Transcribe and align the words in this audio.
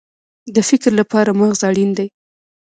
د 0.55 0.57
فکر 0.69 0.91
لپاره 0.99 1.31
مغز 1.39 1.59
اړین 1.69 1.89
دی 1.97 2.07